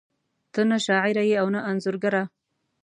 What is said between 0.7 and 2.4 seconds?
شاعره ېې او نه انځورګره